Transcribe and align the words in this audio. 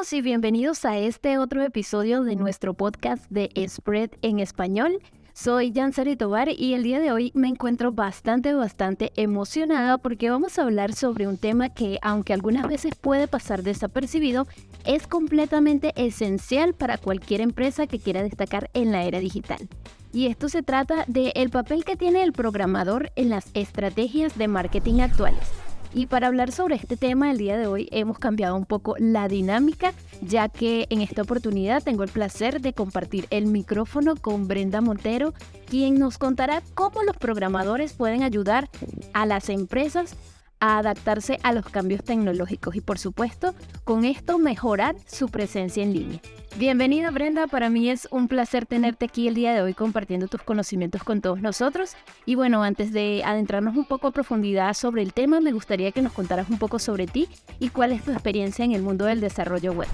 todos 0.00 0.12
y 0.14 0.22
bienvenidos 0.22 0.86
a 0.86 0.96
este 0.96 1.36
otro 1.36 1.62
episodio 1.62 2.22
de 2.22 2.34
nuestro 2.34 2.72
podcast 2.72 3.22
de 3.28 3.50
Spread 3.68 4.10
en 4.22 4.38
español. 4.38 4.98
Soy 5.34 5.72
Jansari 5.74 6.16
Tobar 6.16 6.48
y 6.48 6.72
el 6.72 6.84
día 6.84 7.00
de 7.00 7.12
hoy 7.12 7.32
me 7.34 7.48
encuentro 7.48 7.92
bastante, 7.92 8.54
bastante 8.54 9.12
emocionada 9.16 9.98
porque 9.98 10.30
vamos 10.30 10.58
a 10.58 10.62
hablar 10.62 10.94
sobre 10.94 11.26
un 11.28 11.36
tema 11.36 11.68
que, 11.68 11.98
aunque 12.00 12.32
algunas 12.32 12.66
veces 12.66 12.94
puede 12.94 13.28
pasar 13.28 13.62
desapercibido, 13.62 14.46
es 14.86 15.06
completamente 15.06 15.92
esencial 15.96 16.72
para 16.72 16.96
cualquier 16.96 17.42
empresa 17.42 17.86
que 17.86 17.98
quiera 17.98 18.22
destacar 18.22 18.70
en 18.72 18.92
la 18.92 19.04
era 19.04 19.18
digital. 19.18 19.68
Y 20.14 20.28
esto 20.28 20.48
se 20.48 20.62
trata 20.62 21.04
del 21.08 21.32
el 21.34 21.50
papel 21.50 21.84
que 21.84 21.96
tiene 21.96 22.22
el 22.22 22.32
programador 22.32 23.12
en 23.16 23.28
las 23.28 23.50
estrategias 23.52 24.38
de 24.38 24.48
marketing 24.48 25.00
actuales. 25.00 25.69
Y 25.92 26.06
para 26.06 26.28
hablar 26.28 26.52
sobre 26.52 26.76
este 26.76 26.96
tema 26.96 27.30
el 27.30 27.38
día 27.38 27.58
de 27.58 27.66
hoy 27.66 27.88
hemos 27.90 28.18
cambiado 28.18 28.54
un 28.54 28.64
poco 28.64 28.94
la 28.98 29.26
dinámica, 29.26 29.92
ya 30.22 30.48
que 30.48 30.86
en 30.90 31.00
esta 31.00 31.22
oportunidad 31.22 31.82
tengo 31.82 32.04
el 32.04 32.10
placer 32.10 32.60
de 32.60 32.72
compartir 32.72 33.26
el 33.30 33.46
micrófono 33.46 34.14
con 34.14 34.46
Brenda 34.46 34.80
Montero, 34.80 35.34
quien 35.66 35.98
nos 35.98 36.16
contará 36.16 36.62
cómo 36.74 37.02
los 37.02 37.16
programadores 37.16 37.92
pueden 37.92 38.22
ayudar 38.22 38.68
a 39.14 39.26
las 39.26 39.48
empresas 39.48 40.14
a 40.60 40.78
adaptarse 40.78 41.38
a 41.42 41.52
los 41.52 41.66
cambios 41.68 42.04
tecnológicos 42.04 42.76
y 42.76 42.80
por 42.80 42.98
supuesto 42.98 43.54
con 43.84 44.04
esto 44.04 44.38
mejorar 44.38 44.94
su 45.06 45.28
presencia 45.28 45.82
en 45.82 45.92
línea. 45.92 46.20
Bienvenida 46.56 47.10
Brenda, 47.10 47.46
para 47.46 47.70
mí 47.70 47.88
es 47.88 48.08
un 48.10 48.28
placer 48.28 48.66
tenerte 48.66 49.06
aquí 49.06 49.28
el 49.28 49.34
día 49.34 49.54
de 49.54 49.62
hoy 49.62 49.72
compartiendo 49.72 50.28
tus 50.28 50.42
conocimientos 50.42 51.02
con 51.02 51.20
todos 51.20 51.40
nosotros. 51.40 51.92
Y 52.26 52.34
bueno, 52.34 52.62
antes 52.62 52.92
de 52.92 53.22
adentrarnos 53.24 53.76
un 53.76 53.86
poco 53.86 54.08
a 54.08 54.10
profundidad 54.10 54.74
sobre 54.74 55.02
el 55.02 55.12
tema, 55.12 55.40
me 55.40 55.52
gustaría 55.52 55.92
que 55.92 56.02
nos 56.02 56.12
contaras 56.12 56.50
un 56.50 56.58
poco 56.58 56.78
sobre 56.78 57.06
ti 57.06 57.28
y 57.58 57.70
cuál 57.70 57.92
es 57.92 58.04
tu 58.04 58.12
experiencia 58.12 58.64
en 58.64 58.72
el 58.72 58.82
mundo 58.82 59.06
del 59.06 59.20
desarrollo 59.20 59.72
web. 59.72 59.88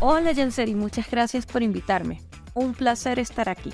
Hola 0.00 0.34
Jenseri, 0.34 0.74
muchas 0.74 1.08
gracias 1.10 1.46
por 1.46 1.62
invitarme. 1.62 2.20
Un 2.54 2.74
placer 2.74 3.18
estar 3.18 3.48
aquí. 3.48 3.72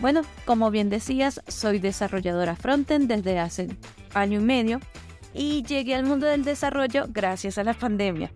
Bueno, 0.00 0.22
como 0.46 0.70
bien 0.70 0.88
decías, 0.88 1.42
soy 1.46 1.78
desarrolladora 1.78 2.56
frontend 2.56 3.06
desde 3.06 3.38
hace 3.38 3.68
año 4.14 4.40
y 4.40 4.42
medio 4.42 4.80
y 5.34 5.62
llegué 5.62 5.94
al 5.94 6.04
mundo 6.04 6.26
del 6.26 6.44
desarrollo 6.44 7.06
gracias 7.08 7.58
a 7.58 7.64
la 7.64 7.74
pandemia. 7.74 8.32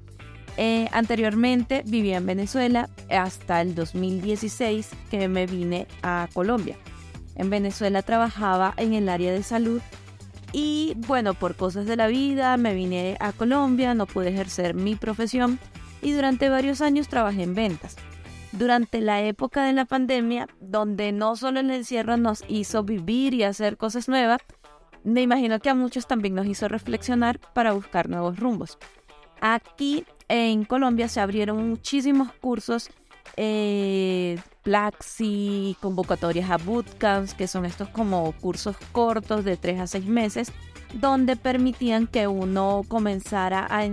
Eh, 0.56 0.88
anteriormente 0.92 1.82
vivía 1.84 2.18
en 2.18 2.26
Venezuela 2.26 2.88
hasta 3.10 3.60
el 3.60 3.74
2016 3.74 4.90
que 5.10 5.28
me 5.28 5.46
vine 5.46 5.88
a 6.02 6.28
Colombia. 6.32 6.76
En 7.34 7.50
Venezuela 7.50 8.02
trabajaba 8.02 8.72
en 8.76 8.94
el 8.94 9.08
área 9.08 9.32
de 9.32 9.42
salud 9.42 9.80
y 10.52 10.94
bueno, 11.08 11.34
por 11.34 11.56
cosas 11.56 11.86
de 11.86 11.96
la 11.96 12.06
vida 12.06 12.56
me 12.56 12.74
vine 12.74 13.16
a 13.18 13.32
Colombia, 13.32 13.94
no 13.94 14.06
pude 14.06 14.28
ejercer 14.28 14.74
mi 14.74 14.94
profesión 14.94 15.58
y 16.00 16.12
durante 16.12 16.48
varios 16.48 16.80
años 16.80 17.08
trabajé 17.08 17.42
en 17.42 17.54
ventas. 17.54 17.96
Durante 18.52 19.00
la 19.00 19.20
época 19.22 19.64
de 19.64 19.72
la 19.72 19.84
pandemia, 19.84 20.46
donde 20.60 21.10
no 21.10 21.34
solo 21.34 21.58
el 21.58 21.72
encierro 21.72 22.16
nos 22.16 22.44
hizo 22.46 22.84
vivir 22.84 23.34
y 23.34 23.42
hacer 23.42 23.76
cosas 23.76 24.08
nuevas, 24.08 24.42
me 25.04 25.22
imagino 25.22 25.60
que 25.60 25.70
a 25.70 25.74
muchos 25.74 26.06
también 26.06 26.34
nos 26.34 26.46
hizo 26.46 26.66
reflexionar 26.66 27.38
para 27.52 27.72
buscar 27.72 28.08
nuevos 28.08 28.38
rumbos. 28.38 28.78
Aquí 29.40 30.04
en 30.28 30.64
Colombia 30.64 31.08
se 31.08 31.20
abrieron 31.20 31.68
muchísimos 31.68 32.32
cursos, 32.32 32.90
eh, 33.36 34.38
Plaxi, 34.62 35.76
convocatorias 35.80 36.50
a 36.50 36.56
bootcamps, 36.56 37.34
que 37.34 37.46
son 37.46 37.66
estos 37.66 37.90
como 37.90 38.32
cursos 38.40 38.76
cortos 38.92 39.44
de 39.44 39.58
3 39.58 39.80
a 39.80 39.86
6 39.86 40.06
meses, 40.06 40.52
donde 40.94 41.36
permitían 41.36 42.06
que 42.06 42.26
uno 42.26 42.82
comenzara 42.88 43.66
a, 43.68 43.86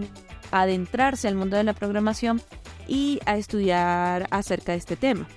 adentrarse 0.52 1.28
al 1.28 1.36
mundo 1.36 1.58
de 1.58 1.64
la 1.64 1.74
programación 1.74 2.42
y 2.88 3.20
a 3.26 3.38
estudiar 3.38 4.28
acerca 4.32 4.72
de 4.72 4.78
este 4.78 4.96
tema. 4.96 5.28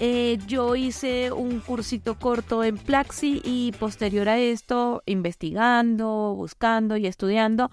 Eh, 0.00 0.38
yo 0.46 0.74
hice 0.74 1.30
un 1.30 1.60
cursito 1.60 2.18
corto 2.18 2.64
en 2.64 2.76
Plaxi 2.78 3.40
y 3.44 3.72
posterior 3.78 4.28
a 4.28 4.38
esto, 4.38 5.02
investigando, 5.06 6.34
buscando 6.36 6.96
y 6.96 7.06
estudiando, 7.06 7.70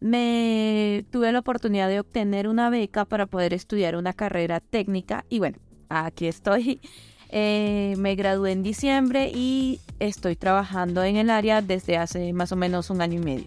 me 0.00 1.04
tuve 1.10 1.32
la 1.32 1.40
oportunidad 1.40 1.88
de 1.88 2.00
obtener 2.00 2.46
una 2.46 2.70
beca 2.70 3.04
para 3.04 3.26
poder 3.26 3.52
estudiar 3.52 3.96
una 3.96 4.12
carrera 4.12 4.60
técnica 4.60 5.24
y 5.28 5.38
bueno, 5.38 5.58
aquí 5.88 6.26
estoy. 6.26 6.80
Eh, 7.32 7.94
me 7.96 8.16
gradué 8.16 8.50
en 8.50 8.64
diciembre 8.64 9.30
y 9.32 9.78
estoy 10.00 10.34
trabajando 10.34 11.04
en 11.04 11.14
el 11.14 11.30
área 11.30 11.62
desde 11.62 11.96
hace 11.96 12.32
más 12.32 12.50
o 12.50 12.56
menos 12.56 12.90
un 12.90 13.00
año 13.00 13.20
y 13.20 13.24
medio. 13.24 13.46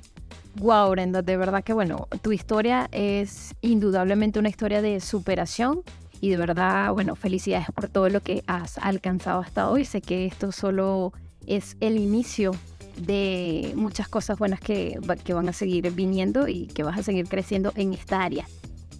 Wow, 0.61 0.91
Brenda, 0.91 1.21
de 1.21 1.35
verdad 1.35 1.65
que 1.65 1.73
bueno, 1.73 2.07
tu 2.21 2.31
historia 2.31 2.87
es 2.93 3.53
indudablemente 3.59 4.39
una 4.39 4.47
historia 4.47 4.81
de 4.81 5.01
superación 5.01 5.81
y 6.23 6.29
de 6.29 6.37
verdad, 6.37 6.93
bueno, 6.93 7.17
felicidades 7.17 7.67
por 7.75 7.89
todo 7.89 8.07
lo 8.07 8.21
que 8.21 8.45
has 8.47 8.77
alcanzado 8.77 9.41
hasta 9.41 9.69
hoy. 9.69 9.83
Sé 9.83 9.99
que 9.99 10.25
esto 10.25 10.53
solo 10.53 11.11
es 11.47 11.75
el 11.81 11.97
inicio 11.97 12.55
de 12.95 13.73
muchas 13.75 14.07
cosas 14.07 14.39
buenas 14.39 14.61
que, 14.61 14.97
que 15.25 15.33
van 15.33 15.49
a 15.49 15.51
seguir 15.51 15.91
viniendo 15.91 16.47
y 16.47 16.67
que 16.67 16.83
vas 16.83 16.97
a 16.97 17.03
seguir 17.03 17.27
creciendo 17.27 17.73
en 17.75 17.91
esta 17.91 18.23
área. 18.23 18.47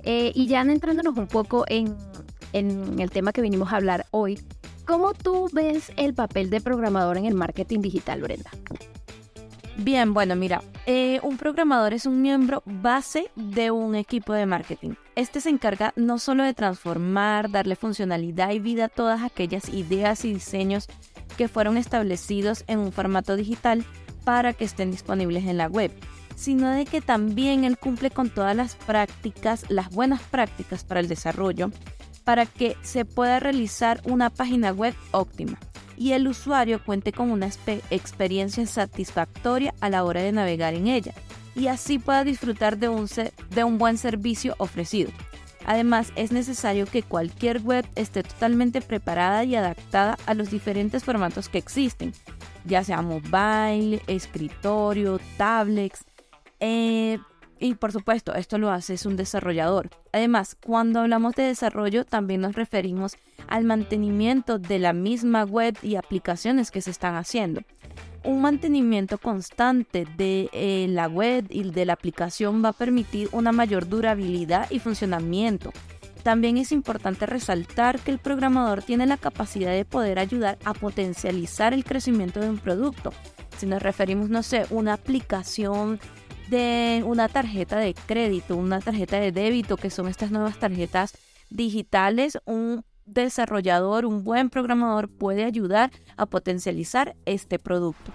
Eh, 0.03 0.33
y 0.35 0.47
ya 0.47 0.63
entrándonos 0.63 1.15
un 1.15 1.27
poco 1.27 1.63
en, 1.69 1.95
en 2.51 2.99
el 2.99 3.09
tema 3.09 3.31
que 3.31 3.39
vinimos 3.39 3.71
a 3.71 3.77
hablar 3.77 4.05
hoy, 4.11 4.37
¿cómo 4.85 5.13
tú 5.13 5.49
ves 5.53 5.93
el 5.95 6.13
papel 6.13 6.49
de 6.49 6.59
programador 6.59 7.15
en 7.15 7.23
el 7.23 7.35
marketing 7.35 7.79
digital, 7.79 8.19
Brenda? 8.19 8.49
Bien, 9.77 10.13
bueno, 10.13 10.35
mira, 10.35 10.61
eh, 10.85 11.19
un 11.23 11.37
programador 11.37 11.93
es 11.93 12.05
un 12.05 12.21
miembro 12.21 12.61
base 12.65 13.31
de 13.35 13.71
un 13.71 13.95
equipo 13.95 14.33
de 14.33 14.45
marketing. 14.45 14.91
Este 15.15 15.41
se 15.41 15.49
encarga 15.49 15.93
no 15.95 16.19
solo 16.19 16.43
de 16.43 16.53
transformar, 16.53 17.49
darle 17.49 17.75
funcionalidad 17.75 18.51
y 18.51 18.59
vida 18.59 18.85
a 18.85 18.89
todas 18.89 19.23
aquellas 19.23 19.69
ideas 19.69 20.25
y 20.25 20.33
diseños 20.33 20.87
que 21.37 21.47
fueron 21.47 21.77
establecidos 21.77 22.63
en 22.67 22.79
un 22.79 22.91
formato 22.91 23.35
digital 23.35 23.83
para 24.23 24.53
que 24.53 24.63
estén 24.63 24.91
disponibles 24.91 25.45
en 25.45 25.57
la 25.57 25.67
web, 25.67 25.91
sino 26.35 26.69
de 26.69 26.85
que 26.85 27.01
también 27.01 27.63
él 27.63 27.79
cumple 27.79 28.11
con 28.11 28.29
todas 28.29 28.55
las 28.55 28.75
prácticas, 28.75 29.65
las 29.69 29.89
buenas 29.89 30.21
prácticas 30.21 30.83
para 30.83 30.99
el 30.99 31.07
desarrollo, 31.07 31.71
para 32.23 32.45
que 32.45 32.77
se 32.83 33.05
pueda 33.05 33.39
realizar 33.39 34.01
una 34.05 34.29
página 34.29 34.71
web 34.71 34.93
óptima 35.11 35.57
y 35.97 36.13
el 36.13 36.27
usuario 36.27 36.83
cuente 36.83 37.11
con 37.11 37.31
una 37.31 37.49
experiencia 37.89 38.65
satisfactoria 38.65 39.73
a 39.81 39.89
la 39.89 40.03
hora 40.03 40.21
de 40.21 40.31
navegar 40.31 40.73
en 40.73 40.87
ella 40.87 41.13
y 41.55 41.67
así 41.67 41.99
pueda 41.99 42.23
disfrutar 42.23 42.77
de 42.77 42.89
un, 42.89 43.07
de 43.49 43.63
un 43.63 43.77
buen 43.77 43.97
servicio 43.97 44.55
ofrecido. 44.57 45.11
Además, 45.65 46.11
es 46.15 46.31
necesario 46.31 46.85
que 46.85 47.03
cualquier 47.03 47.61
web 47.61 47.85
esté 47.95 48.23
totalmente 48.23 48.81
preparada 48.81 49.43
y 49.43 49.55
adaptada 49.55 50.17
a 50.25 50.33
los 50.33 50.49
diferentes 50.51 51.03
formatos 51.03 51.47
que 51.47 51.57
existen, 51.57 52.13
ya 52.65 52.83
sea 52.83 53.01
mobile, 53.01 54.01
escritorio, 54.07 55.19
tablets, 55.37 56.03
eh, 56.59 57.17
y 57.63 57.75
por 57.75 57.93
supuesto, 57.93 58.35
esto 58.35 58.57
lo 58.57 58.69
hace 58.69 58.95
es 58.95 59.05
un 59.05 59.15
desarrollador. 59.15 59.89
Además, 60.11 60.57
cuando 60.61 60.99
hablamos 60.99 61.33
de 61.35 61.43
desarrollo, 61.43 62.03
también 62.03 62.41
nos 62.41 62.55
referimos 62.55 63.15
al 63.47 63.63
mantenimiento 63.63 64.59
de 64.59 64.79
la 64.79 64.91
misma 64.91 65.45
web 65.45 65.77
y 65.81 65.95
aplicaciones 65.95 66.71
que 66.71 66.81
se 66.81 66.91
están 66.91 67.15
haciendo. 67.15 67.61
Un 68.25 68.41
mantenimiento 68.41 69.17
constante 69.17 70.05
de 70.17 70.49
eh, 70.51 70.87
la 70.89 71.07
web 71.07 71.45
y 71.49 71.63
de 71.71 71.85
la 71.85 71.93
aplicación 71.93 72.61
va 72.61 72.69
a 72.69 72.73
permitir 72.73 73.29
una 73.31 73.53
mayor 73.53 73.87
durabilidad 73.87 74.69
y 74.69 74.79
funcionamiento. 74.79 75.71
También 76.21 76.57
es 76.57 76.73
importante 76.73 77.25
resaltar 77.25 77.97
que 77.99 78.11
el 78.11 78.19
programador 78.19 78.83
tiene 78.83 79.05
la 79.05 79.15
capacidad 79.15 79.71
de 79.71 79.85
poder 79.85 80.19
ayudar 80.19 80.57
a 80.65 80.73
potencializar 80.73 81.73
el 81.73 81.85
crecimiento 81.85 82.41
de 82.41 82.49
un 82.49 82.57
producto. 82.57 83.13
Si 83.57 83.65
nos 83.65 83.81
referimos, 83.81 84.29
no 84.29 84.43
sé, 84.43 84.65
una 84.69 84.93
aplicación 84.93 85.99
de 86.49 87.03
una 87.05 87.27
tarjeta 87.29 87.77
de 87.77 87.93
crédito, 87.93 88.55
una 88.55 88.79
tarjeta 88.81 89.19
de 89.19 89.31
débito, 89.31 89.77
que 89.77 89.89
son 89.89 90.07
estas 90.07 90.31
nuevas 90.31 90.57
tarjetas 90.57 91.17
digitales, 91.49 92.37
un 92.45 92.83
desarrollador, 93.05 94.05
un 94.05 94.23
buen 94.23 94.49
programador 94.49 95.09
puede 95.09 95.43
ayudar 95.43 95.91
a 96.17 96.25
potencializar 96.25 97.15
este 97.25 97.59
producto. 97.59 98.11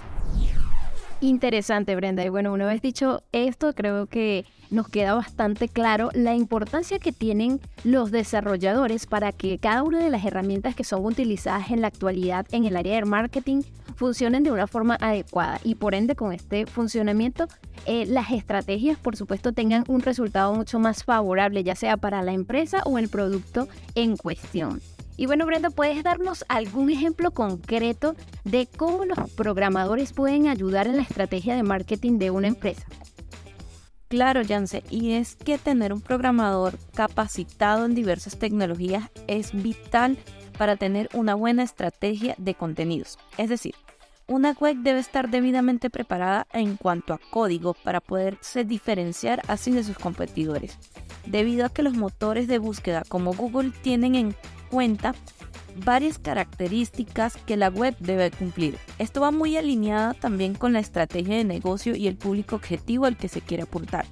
Interesante, 1.20 1.96
Brenda. 1.96 2.24
Y 2.24 2.28
bueno, 2.28 2.52
una 2.52 2.66
vez 2.66 2.80
dicho 2.80 3.22
esto, 3.32 3.74
creo 3.74 4.06
que 4.06 4.46
nos 4.70 4.88
queda 4.88 5.14
bastante 5.14 5.68
claro 5.68 6.10
la 6.14 6.34
importancia 6.34 6.98
que 6.98 7.12
tienen 7.12 7.60
los 7.84 8.10
desarrolladores 8.10 9.06
para 9.06 9.32
que 9.32 9.58
cada 9.58 9.82
una 9.82 9.98
de 9.98 10.10
las 10.10 10.24
herramientas 10.24 10.74
que 10.74 10.84
son 10.84 11.04
utilizadas 11.04 11.70
en 11.70 11.80
la 11.80 11.88
actualidad 11.88 12.46
en 12.52 12.64
el 12.64 12.76
área 12.76 12.96
de 12.96 13.04
marketing 13.04 13.62
funcionen 13.96 14.42
de 14.42 14.52
una 14.52 14.66
forma 14.66 14.96
adecuada 15.00 15.60
y 15.64 15.74
por 15.74 15.94
ende 15.94 16.14
con 16.14 16.32
este 16.32 16.66
funcionamiento 16.66 17.48
eh, 17.86 18.06
las 18.06 18.30
estrategias 18.30 18.98
por 18.98 19.16
supuesto 19.16 19.52
tengan 19.52 19.84
un 19.88 20.00
resultado 20.00 20.54
mucho 20.54 20.78
más 20.78 21.04
favorable 21.04 21.64
ya 21.64 21.74
sea 21.74 21.96
para 21.96 22.22
la 22.22 22.32
empresa 22.32 22.82
o 22.84 22.98
el 22.98 23.08
producto 23.08 23.68
en 23.94 24.16
cuestión. 24.16 24.80
Y 25.18 25.26
bueno, 25.26 25.46
Brenda, 25.46 25.70
¿puedes 25.70 26.04
darnos 26.04 26.44
algún 26.48 26.90
ejemplo 26.90 27.32
concreto 27.32 28.14
de 28.44 28.68
cómo 28.68 29.04
los 29.04 29.18
programadores 29.32 30.12
pueden 30.12 30.46
ayudar 30.46 30.86
en 30.86 30.96
la 30.96 31.02
estrategia 31.02 31.56
de 31.56 31.64
marketing 31.64 32.18
de 32.18 32.30
una 32.30 32.46
empresa? 32.46 32.84
Claro, 34.08 34.40
Jance, 34.46 34.82
y 34.88 35.12
es 35.12 35.36
que 35.36 35.58
tener 35.58 35.92
un 35.92 36.00
programador 36.00 36.78
capacitado 36.94 37.84
en 37.84 37.94
diversas 37.94 38.38
tecnologías 38.38 39.10
es 39.26 39.52
vital 39.52 40.16
para 40.56 40.76
tener 40.76 41.10
una 41.12 41.34
buena 41.34 41.62
estrategia 41.62 42.34
de 42.38 42.54
contenidos. 42.54 43.18
Es 43.36 43.50
decir, 43.50 43.74
una 44.26 44.52
web 44.52 44.78
debe 44.78 44.98
estar 44.98 45.28
debidamente 45.28 45.90
preparada 45.90 46.46
en 46.52 46.76
cuanto 46.76 47.12
a 47.12 47.20
código 47.30 47.74
para 47.74 48.00
poderse 48.00 48.64
diferenciar 48.64 49.42
así 49.46 49.72
de 49.72 49.84
sus 49.84 49.98
competidores, 49.98 50.78
debido 51.26 51.66
a 51.66 51.70
que 51.70 51.82
los 51.82 51.94
motores 51.94 52.48
de 52.48 52.58
búsqueda 52.58 53.04
como 53.08 53.34
Google 53.34 53.72
tienen 53.82 54.14
en 54.14 54.34
cuenta 54.70 55.14
varias 55.84 56.18
características 56.18 57.36
que 57.36 57.56
la 57.56 57.68
web 57.68 57.96
debe 58.00 58.30
cumplir. 58.30 58.78
Esto 58.98 59.20
va 59.20 59.30
muy 59.30 59.56
alineada 59.56 60.14
también 60.14 60.54
con 60.54 60.72
la 60.72 60.80
estrategia 60.80 61.36
de 61.36 61.44
negocio 61.44 61.96
y 61.96 62.06
el 62.06 62.16
público 62.16 62.56
objetivo 62.56 63.06
al 63.06 63.16
que 63.16 63.28
se 63.28 63.40
quiere 63.40 63.64
apuntar 63.64 64.06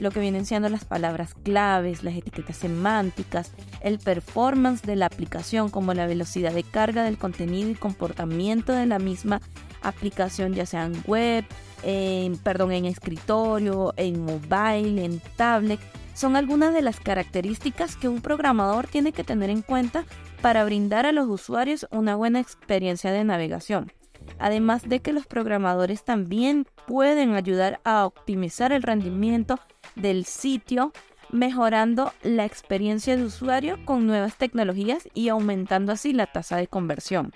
lo 0.00 0.10
que 0.10 0.20
vienen 0.20 0.46
siendo 0.46 0.68
las 0.68 0.84
palabras 0.84 1.34
claves, 1.34 2.02
las 2.02 2.14
etiquetas 2.14 2.56
semánticas, 2.56 3.52
el 3.80 3.98
performance 3.98 4.82
de 4.82 4.96
la 4.96 5.06
aplicación 5.06 5.70
como 5.70 5.94
la 5.94 6.06
velocidad 6.06 6.52
de 6.52 6.62
carga 6.62 7.02
del 7.02 7.18
contenido 7.18 7.70
y 7.70 7.74
comportamiento 7.74 8.72
de 8.72 8.86
la 8.86 8.98
misma 8.98 9.40
aplicación, 9.82 10.54
ya 10.54 10.66
sea 10.66 10.90
web, 11.06 11.44
en, 11.82 12.36
perdón, 12.38 12.72
en 12.72 12.84
escritorio, 12.84 13.94
en 13.96 14.24
mobile, 14.24 15.04
en 15.04 15.20
tablet, 15.36 15.80
son 16.14 16.34
algunas 16.34 16.74
de 16.74 16.82
las 16.82 16.98
características 16.98 17.96
que 17.96 18.08
un 18.08 18.20
programador 18.20 18.88
tiene 18.88 19.12
que 19.12 19.22
tener 19.22 19.50
en 19.50 19.62
cuenta 19.62 20.04
para 20.40 20.64
brindar 20.64 21.06
a 21.06 21.12
los 21.12 21.28
usuarios 21.28 21.86
una 21.90 22.16
buena 22.16 22.40
experiencia 22.40 23.12
de 23.12 23.24
navegación. 23.24 23.92
Además 24.38 24.88
de 24.88 25.00
que 25.00 25.12
los 25.12 25.26
programadores 25.26 26.04
también 26.04 26.66
pueden 26.86 27.34
ayudar 27.34 27.80
a 27.84 28.04
optimizar 28.04 28.72
el 28.72 28.82
rendimiento 28.82 29.58
del 29.94 30.24
sitio, 30.24 30.92
mejorando 31.30 32.12
la 32.22 32.44
experiencia 32.44 33.16
de 33.16 33.24
usuario 33.24 33.78
con 33.84 34.06
nuevas 34.06 34.36
tecnologías 34.36 35.08
y 35.14 35.28
aumentando 35.28 35.92
así 35.92 36.12
la 36.12 36.26
tasa 36.26 36.56
de 36.56 36.66
conversión. 36.66 37.32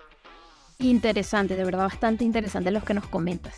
Interesante, 0.79 1.57
de 1.57 1.65
verdad 1.65 1.85
bastante 1.85 2.25
interesante 2.25 2.71
lo 2.71 2.83
que 2.83 2.95
nos 2.95 3.07
comentas. 3.07 3.57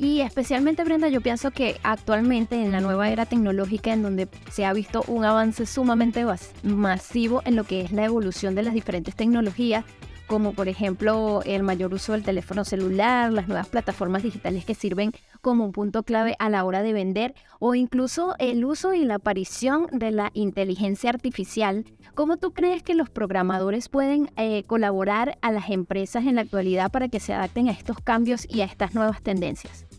Y 0.00 0.22
especialmente 0.22 0.82
Brenda, 0.82 1.08
yo 1.08 1.20
pienso 1.20 1.50
que 1.50 1.78
actualmente 1.82 2.54
en 2.54 2.72
la 2.72 2.80
nueva 2.80 3.10
era 3.10 3.26
tecnológica 3.26 3.92
en 3.92 4.02
donde 4.02 4.28
se 4.50 4.64
ha 4.64 4.72
visto 4.72 5.04
un 5.08 5.26
avance 5.26 5.66
sumamente 5.66 6.24
masivo 6.62 7.42
en 7.44 7.54
lo 7.54 7.64
que 7.64 7.82
es 7.82 7.92
la 7.92 8.06
evolución 8.06 8.54
de 8.54 8.62
las 8.62 8.72
diferentes 8.72 9.14
tecnologías, 9.14 9.84
como 10.26 10.54
por 10.54 10.68
ejemplo 10.68 11.42
el 11.44 11.62
mayor 11.62 11.92
uso 11.92 12.12
del 12.12 12.22
teléfono 12.22 12.64
celular, 12.64 13.30
las 13.30 13.46
nuevas 13.46 13.68
plataformas 13.68 14.22
digitales 14.22 14.64
que 14.64 14.74
sirven 14.74 15.12
como 15.42 15.66
un 15.66 15.72
punto 15.72 16.02
clave 16.02 16.34
a 16.38 16.48
la 16.48 16.64
hora 16.64 16.82
de 16.82 16.94
vender 16.94 17.34
o 17.58 17.74
incluso 17.74 18.36
el 18.38 18.64
uso 18.64 18.94
y 18.94 19.04
la 19.04 19.16
aparición 19.16 19.86
de 19.92 20.12
la 20.12 20.30
inteligencia 20.32 21.10
artificial. 21.10 21.84
¿Cómo 22.14 22.38
tú 22.38 22.54
crees 22.54 22.82
que 22.82 22.94
los 22.94 23.10
programadores 23.10 23.90
pueden 23.90 24.30
eh, 24.38 24.64
colaborar 24.66 25.36
a 25.42 25.52
las 25.52 25.68
empresas 25.68 26.24
en 26.24 26.36
la 26.36 26.40
actualidad 26.40 26.90
para 26.90 27.08
que 27.08 27.20
se 27.20 27.34
adapten 27.34 27.68
a 27.68 27.72
estos 27.72 27.98
cambios 27.98 28.46
y 28.48 28.62
a 28.62 28.64
estas 28.64 28.94
nuevas 28.94 29.20
tendencias? 29.20 29.89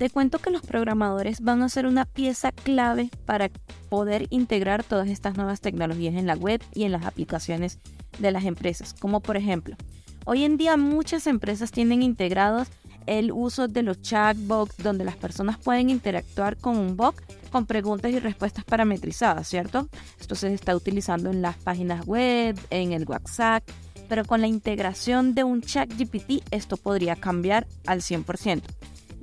Te 0.00 0.08
cuento 0.08 0.38
que 0.38 0.48
los 0.48 0.62
programadores 0.62 1.42
van 1.42 1.62
a 1.62 1.68
ser 1.68 1.84
una 1.84 2.06
pieza 2.06 2.52
clave 2.52 3.10
para 3.26 3.50
poder 3.90 4.28
integrar 4.30 4.82
todas 4.82 5.10
estas 5.10 5.36
nuevas 5.36 5.60
tecnologías 5.60 6.14
en 6.14 6.26
la 6.26 6.36
web 6.36 6.62
y 6.72 6.84
en 6.84 6.92
las 6.92 7.04
aplicaciones 7.04 7.78
de 8.18 8.30
las 8.30 8.46
empresas, 8.46 8.94
como 8.98 9.20
por 9.20 9.36
ejemplo, 9.36 9.76
hoy 10.24 10.44
en 10.44 10.56
día 10.56 10.78
muchas 10.78 11.26
empresas 11.26 11.70
tienen 11.70 12.02
integrados 12.02 12.68
el 13.04 13.30
uso 13.30 13.68
de 13.68 13.82
los 13.82 14.00
chatbots 14.00 14.78
donde 14.78 15.04
las 15.04 15.16
personas 15.16 15.58
pueden 15.58 15.90
interactuar 15.90 16.56
con 16.56 16.78
un 16.78 16.96
bot 16.96 17.14
con 17.50 17.66
preguntas 17.66 18.10
y 18.10 18.20
respuestas 18.20 18.64
parametrizadas, 18.64 19.46
¿cierto? 19.48 19.90
Esto 20.18 20.34
se 20.34 20.54
está 20.54 20.74
utilizando 20.74 21.30
en 21.30 21.42
las 21.42 21.58
páginas 21.58 22.06
web, 22.06 22.58
en 22.70 22.92
el 22.92 23.06
WhatsApp, 23.06 23.68
pero 24.08 24.24
con 24.24 24.40
la 24.40 24.46
integración 24.46 25.34
de 25.34 25.44
un 25.44 25.60
chat 25.60 25.92
GPT 25.92 26.42
esto 26.52 26.78
podría 26.78 27.16
cambiar 27.16 27.66
al 27.84 28.00
100% 28.00 28.62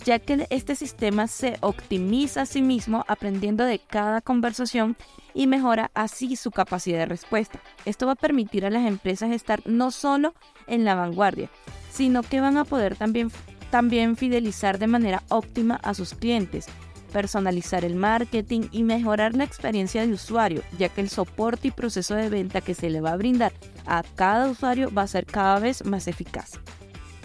ya 0.06 0.20
que 0.20 0.48
este 0.50 0.76
sistema 0.76 1.28
se 1.28 1.58
optimiza 1.62 2.42
a 2.42 2.46
sí 2.46 2.62
mismo 2.62 3.06
aprendiendo 3.08 3.64
de 3.64 3.80
cada 3.80 4.22
conversación 4.22 4.96
y 5.34 5.48
mejora 5.48 5.92
así 5.94 6.36
su 6.36 6.52
capacidad 6.52 7.00
de 7.00 7.06
respuesta. 7.06 7.62
Esto 7.86 8.06
va 8.06 8.14
a 8.14 8.16
permitir 8.16 8.66
a 8.66 8.70
las 8.70 8.86
empresas 8.86 9.32
estar 9.32 9.62
no 9.66 9.92
solo 9.92 10.34
en 10.68 10.86
la 10.86 10.96
vanguardia, 10.96 11.50
sino 11.92 12.24
que 12.24 12.42
van 12.42 12.58
a 12.58 12.66
poder 12.66 12.96
también, 12.96 13.32
también 13.70 14.18
fidelizar 14.18 14.80
de 14.80 14.88
manera 14.88 15.24
óptima 15.30 15.80
a 15.84 15.94
sus 15.94 16.14
clientes, 16.14 16.68
personalizar 17.12 17.86
el 17.86 17.96
marketing 17.96 18.64
y 18.72 18.84
mejorar 18.84 19.36
la 19.36 19.44
experiencia 19.44 20.06
de 20.06 20.14
usuario, 20.14 20.62
ya 20.78 20.90
que 20.90 21.02
el 21.02 21.10
soporte 21.10 21.70
y 21.70 21.72
proceso 21.72 22.16
de 22.16 22.30
venta 22.30 22.62
que 22.62 22.74
se 22.74 22.90
le 22.90 23.02
va 23.02 23.14
a 23.14 23.18
brindar 23.18 23.54
a 23.86 24.04
cada 24.16 24.50
usuario 24.50 24.94
va 24.94 25.04
a 25.04 25.08
ser 25.08 25.26
cada 25.26 25.60
vez 25.60 25.86
más 25.86 26.08
eficaz. 26.08 26.60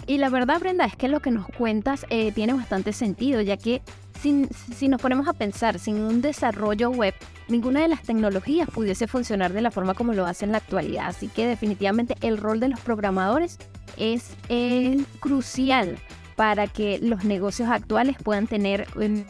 Y 0.05 0.17
la 0.17 0.29
verdad, 0.29 0.59
Brenda, 0.59 0.85
es 0.85 0.95
que 0.95 1.07
lo 1.07 1.21
que 1.21 1.31
nos 1.31 1.47
cuentas 1.47 2.05
eh, 2.09 2.31
tiene 2.31 2.53
bastante 2.53 2.93
sentido, 2.93 3.41
ya 3.41 3.57
que 3.57 3.81
si 4.21 4.87
nos 4.87 5.01
ponemos 5.01 5.27
a 5.27 5.33
pensar, 5.33 5.79
sin 5.79 5.99
un 5.99 6.21
desarrollo 6.21 6.89
web, 6.89 7.13
ninguna 7.49 7.81
de 7.81 7.89
las 7.89 8.03
tecnologías 8.03 8.69
pudiese 8.69 9.05
funcionar 9.07 9.51
de 9.51 9.61
la 9.61 9.71
forma 9.71 9.93
como 9.95 10.13
lo 10.13 10.25
hace 10.25 10.45
en 10.45 10.53
la 10.53 10.59
actualidad. 10.59 11.07
Así 11.07 11.27
que 11.27 11.45
definitivamente 11.45 12.15
el 12.21 12.37
rol 12.37 12.59
de 12.59 12.69
los 12.69 12.79
programadores 12.79 13.57
es 13.97 14.31
el 14.49 15.05
crucial 15.19 15.97
para 16.35 16.67
que 16.67 16.99
los 16.99 17.25
negocios 17.25 17.69
actuales 17.69 18.17
puedan 18.23 18.47
tener, 18.47 18.87
em, 18.99 19.25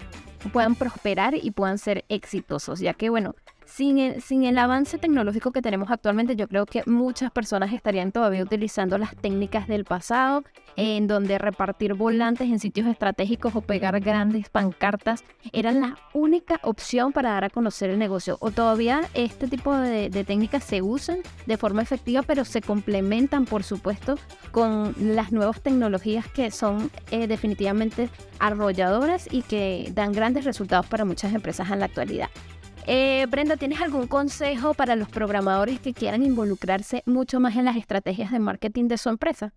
puedan 0.52 0.76
prosperar 0.76 1.36
y 1.36 1.52
puedan 1.52 1.78
ser 1.78 2.06
exitosos, 2.10 2.80
ya 2.80 2.94
que 2.94 3.10
bueno, 3.10 3.36
sin 3.66 3.98
el, 4.00 4.58
avance 4.58 4.98
tecnológico 4.98 5.52
que 5.52 5.62
tenemos 5.62 5.90
actualmente, 5.92 6.36
yo 6.36 6.48
creo 6.48 6.66
que 6.66 6.84
muchas 6.86 7.32
personas 7.32 7.74
estarían 7.74 8.12
todavía 8.12 8.44
utilizando 8.44 8.98
las 8.98 9.16
técnicas 9.16 9.68
del 9.68 9.86
pasado, 9.86 10.44
en 10.76 11.08
donde 11.08 11.38
repartir 11.38 11.94
volantes 11.94 12.50
en 12.50 12.60
sitios 12.60 12.88
estratégicos 12.88 13.56
o 13.56 13.62
pegar 13.62 14.00
grandes 14.00 14.50
pancartas 14.50 15.24
era 15.52 15.72
la 15.72 15.98
única 16.14 16.60
opción 16.64 17.14
para 17.14 17.32
dar 17.32 17.46
a 17.46 17.50
conocer 17.50 17.90
el 17.90 18.00
negocio. 18.00 18.38
O 18.42 18.52
todavía 18.52 19.02
este 19.14 19.48
tipo 19.48 19.76
de, 19.76 20.10
técnicas 20.24 20.64
se 20.64 20.82
usan 20.82 21.20
de 21.46 21.58
forma 21.58 21.82
efectiva, 21.82 22.22
pero 22.24 22.46
se 22.46 22.62
complementan, 22.62 23.46
por 23.46 23.64
supuesto, 23.64 24.18
con 24.52 24.96
las 25.00 25.32
nuevas 25.32 25.62
tecnologías 25.62 26.28
que 26.28 26.52
son 26.52 26.90
eh, 27.12 27.28
definitivamente 27.28 28.10
arrolladoras 28.40 29.28
y 29.32 29.42
que 29.42 29.92
dan 29.94 30.12
grandes 30.12 30.46
resultados 30.46 30.86
para 30.88 31.06
muchas 31.06 31.34
empresas 31.34 31.70
en 31.72 31.80
la 31.80 31.86
actualidad. 31.86 32.30
Eh, 32.86 33.26
Brenda, 33.30 33.56
¿tienes 33.56 33.82
algún 33.82 34.08
consejo 34.08 34.74
para 34.74 34.96
los 34.96 35.10
programadores 35.10 35.80
que 35.80 35.94
quieran 35.94 36.24
involucrarse 36.24 37.04
mucho 37.06 37.40
más 37.40 37.56
en 37.56 37.66
las 37.66 37.78
estrategias 37.78 38.32
de 38.32 38.40
marketing 38.40 38.88
de 38.88 38.98
su 38.98 39.10
empresa? 39.10 39.54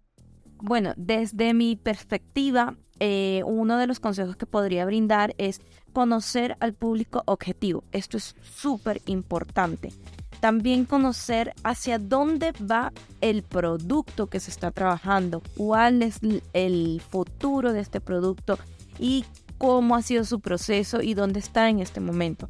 Bueno, 0.59 0.95
desde 0.97 1.53
mi 1.53 1.77
perspectiva, 1.77 2.77
eh, 3.01 3.43
uno 3.45 3.79
de 3.79 3.87
los 3.87 4.01
consejos 4.01 4.37
que 4.37 4.47
podría 4.47 4.87
brindar 4.87 5.35
es 5.39 5.61
conocer 5.93 6.57
al 6.61 6.73
público 6.73 7.23
objetivo. 7.27 7.83
Esto 7.93 8.17
es 8.17 8.37
súper 8.43 9.03
importante. 9.07 9.93
También 10.41 10.85
conocer 10.85 11.53
hacia 11.65 11.99
dónde 11.99 12.53
va 12.53 12.93
el 13.21 13.43
producto 13.43 14.29
que 14.29 14.39
se 14.39 14.51
está 14.51 14.71
trabajando, 14.71 15.43
cuál 15.57 16.03
es 16.03 16.21
el 16.53 17.03
futuro 17.09 17.73
de 17.73 17.81
este 17.81 18.01
producto 18.01 18.59
y 18.99 19.25
cómo 19.59 19.97
ha 19.97 20.03
sido 20.03 20.25
su 20.25 20.41
proceso 20.41 21.03
y 21.03 21.15
dónde 21.15 21.41
está 21.41 21.69
en 21.69 21.81
este 21.81 22.01
momento. 22.01 22.49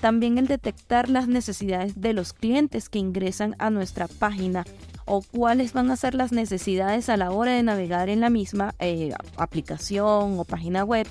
También 0.00 0.38
el 0.38 0.46
detectar 0.46 1.08
las 1.08 1.28
necesidades 1.28 2.00
de 2.00 2.12
los 2.12 2.32
clientes 2.32 2.88
que 2.88 2.98
ingresan 2.98 3.54
a 3.58 3.70
nuestra 3.70 4.08
página 4.08 4.64
o 5.06 5.22
cuáles 5.22 5.72
van 5.72 5.90
a 5.90 5.96
ser 5.96 6.14
las 6.14 6.32
necesidades 6.32 7.08
a 7.08 7.16
la 7.16 7.30
hora 7.30 7.52
de 7.52 7.62
navegar 7.62 8.08
en 8.08 8.20
la 8.20 8.30
misma 8.30 8.74
eh, 8.78 9.12
aplicación 9.36 10.38
o 10.38 10.44
página 10.44 10.84
web 10.84 11.06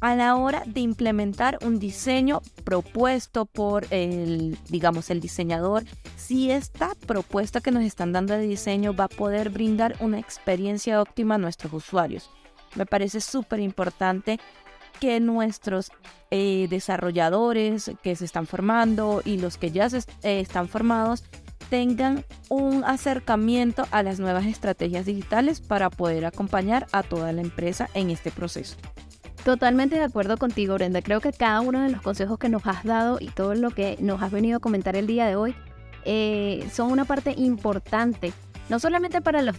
a 0.00 0.14
la 0.14 0.36
hora 0.36 0.62
de 0.66 0.80
implementar 0.80 1.58
un 1.62 1.78
diseño 1.78 2.40
propuesto 2.64 3.46
por 3.46 3.86
el, 3.90 4.56
digamos, 4.68 5.10
el 5.10 5.20
diseñador, 5.20 5.84
si 6.16 6.50
esta 6.50 6.94
propuesta 7.06 7.60
que 7.60 7.70
nos 7.70 7.82
están 7.82 8.12
dando 8.12 8.34
de 8.34 8.46
diseño 8.46 8.94
va 8.94 9.04
a 9.04 9.08
poder 9.08 9.50
brindar 9.50 9.96
una 10.00 10.18
experiencia 10.18 11.02
óptima 11.02 11.34
a 11.34 11.38
nuestros 11.38 11.72
usuarios. 11.72 12.30
Me 12.76 12.86
parece 12.86 13.20
súper 13.20 13.60
importante 13.60 14.38
que 15.00 15.20
nuestros 15.20 15.90
eh, 16.30 16.66
desarrolladores 16.70 17.90
que 18.02 18.16
se 18.16 18.24
están 18.24 18.46
formando 18.46 19.22
y 19.24 19.38
los 19.38 19.56
que 19.56 19.70
ya 19.70 19.86
eh, 19.86 20.40
están 20.40 20.68
formados 20.68 21.24
tengan 21.70 22.24
un 22.48 22.84
acercamiento 22.84 23.86
a 23.90 24.02
las 24.02 24.20
nuevas 24.20 24.46
estrategias 24.46 25.06
digitales 25.06 25.60
para 25.60 25.90
poder 25.90 26.24
acompañar 26.24 26.86
a 26.92 27.02
toda 27.02 27.32
la 27.32 27.42
empresa 27.42 27.88
en 27.94 28.10
este 28.10 28.30
proceso. 28.30 28.76
Totalmente 29.44 29.96
de 29.96 30.02
acuerdo 30.02 30.36
contigo, 30.36 30.74
Brenda. 30.74 31.00
Creo 31.02 31.20
que 31.20 31.32
cada 31.32 31.60
uno 31.60 31.82
de 31.82 31.90
los 31.90 32.02
consejos 32.02 32.38
que 32.38 32.48
nos 32.48 32.66
has 32.66 32.84
dado 32.84 33.18
y 33.20 33.28
todo 33.28 33.54
lo 33.54 33.70
que 33.70 33.96
nos 34.00 34.20
has 34.22 34.30
venido 34.30 34.58
a 34.58 34.60
comentar 34.60 34.96
el 34.96 35.06
día 35.06 35.26
de 35.26 35.36
hoy 35.36 35.54
eh, 36.04 36.68
son 36.72 36.90
una 36.90 37.04
parte 37.04 37.34
importante 37.36 38.32
no 38.68 38.78
solamente 38.78 39.20
para 39.20 39.42
los, 39.42 39.56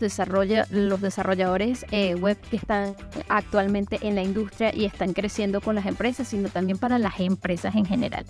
los 0.72 1.02
desarrolladores 1.02 1.86
eh, 1.92 2.16
web 2.16 2.38
que 2.50 2.58
están 2.58 2.96
actualmente 3.28 4.00
en 4.02 4.16
la 4.16 4.22
industria 4.22 4.74
y 4.74 4.86
están 4.86 5.14
creciendo 5.14 5.62
con 5.62 5.76
las 5.76 5.86
empresas, 5.86 6.28
sino 6.28 6.50
también 6.50 6.78
para 6.78 7.00
las 7.00 7.20
empresas 7.20 7.76
en 7.76 7.86
general. 7.86 8.26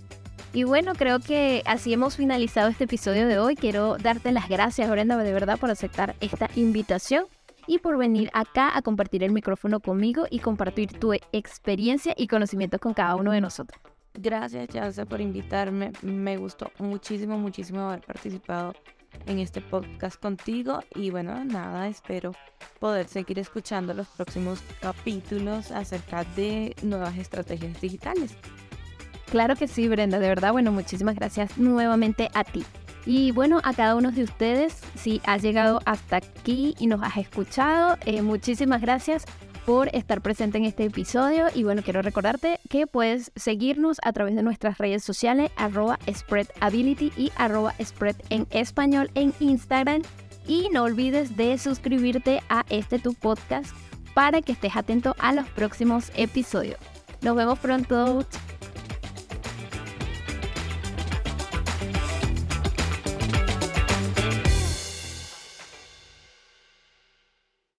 Y 0.52 0.64
bueno, 0.64 0.94
creo 0.96 1.20
que 1.20 1.62
así 1.66 1.94
hemos 1.94 2.16
finalizado 2.16 2.70
este 2.70 2.86
episodio 2.86 3.28
de 3.28 3.38
hoy. 3.38 3.56
Quiero 3.56 3.98
darte 3.98 4.32
las 4.32 4.50
gracias, 4.50 4.90
Brenda, 4.90 5.16
de 5.18 5.34
verdad, 5.34 5.60
por 5.60 5.70
aceptar 5.70 6.16
esta 6.22 6.50
invitación 6.56 7.26
y 7.68 7.78
por 7.78 7.98
venir 7.98 8.32
acá 8.34 8.76
a 8.76 8.82
compartir 8.82 9.24
el 9.24 9.32
micrófono 9.32 9.80
conmigo 9.80 10.26
y 10.32 10.40
compartir 10.40 10.94
tu 10.94 11.14
experiencia 11.14 12.16
y 12.18 12.28
conocimientos 12.28 12.80
con 12.80 12.96
cada 12.96 13.16
uno 13.16 13.32
de 13.32 13.42
nosotros. 13.42 13.80
Gracias, 14.16 14.70
Chance, 14.70 15.06
por 15.06 15.22
invitarme. 15.22 15.92
Me 16.02 16.38
gustó 16.38 16.72
muchísimo, 16.80 17.38
muchísimo 17.38 17.82
haber 17.82 18.02
participado 18.02 18.74
en 19.26 19.40
este 19.40 19.62
podcast 19.62 20.20
contigo 20.20 20.82
y 20.96 21.10
bueno, 21.12 21.44
nada, 21.46 21.88
espero 21.88 22.34
poder 22.80 23.08
seguir 23.08 23.40
escuchando 23.40 23.94
los 23.94 24.08
próximos 24.08 24.62
capítulos 24.82 25.72
acerca 25.72 26.24
de 26.36 26.76
nuevas 26.82 27.18
estrategias 27.18 27.80
digitales. 27.80 28.36
Claro 29.32 29.56
que 29.56 29.68
sí, 29.68 29.88
Brenda, 29.88 30.20
de 30.20 30.28
verdad, 30.28 30.52
bueno, 30.52 30.72
muchísimas 30.72 31.16
gracias 31.16 31.58
nuevamente 31.58 32.30
a 32.34 32.44
ti. 32.44 32.66
Y 33.06 33.32
bueno, 33.32 33.62
a 33.64 33.74
cada 33.74 33.96
uno 33.96 34.12
de 34.12 34.24
ustedes, 34.24 34.82
si 34.96 35.22
has 35.26 35.42
llegado 35.42 35.80
hasta 35.86 36.18
aquí 36.18 36.76
y 36.80 36.88
nos 36.88 37.02
has 37.04 37.18
escuchado, 37.18 37.98
eh, 38.06 38.22
muchísimas 38.22 38.82
gracias 38.82 39.26
por 39.70 39.96
estar 39.96 40.22
presente 40.22 40.58
en 40.58 40.66
este 40.66 40.86
episodio 40.86 41.46
y 41.54 41.64
bueno, 41.64 41.84
quiero 41.84 42.02
recordarte 42.02 42.60
que 42.72 42.88
puedes 42.88 43.32
seguirnos 43.36 43.98
a 44.02 44.12
través 44.14 44.34
de 44.34 44.42
nuestras 44.42 44.80
redes 44.80 45.04
sociales 45.04 45.52
arroba 45.58 46.00
spreadability 46.12 47.14
y 47.16 47.32
arroba 47.36 47.76
spread 47.80 48.16
en 48.32 48.48
español 48.50 49.12
en 49.14 49.32
Instagram 49.40 50.02
y 50.48 50.70
no 50.74 50.86
olvides 50.86 51.38
de 51.38 51.56
suscribirte 51.60 52.42
a 52.50 52.66
este 52.70 52.98
tu 52.98 53.14
podcast 53.14 53.70
para 54.16 54.42
que 54.42 54.54
estés 54.54 54.76
atento 54.76 55.16
a 55.20 55.34
los 55.34 55.48
próximos 55.50 56.12
episodios. 56.16 56.80
Nos 57.22 57.36
vemos 57.36 57.60
pronto. 57.60 58.26